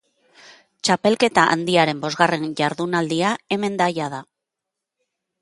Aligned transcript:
Txapelketa 0.87 1.43
handiaren 1.55 1.99
bosgarren 2.07 2.49
jardunaldia 2.63 3.35
hemen 3.57 3.79
da 3.83 3.91
jada. 4.01 4.25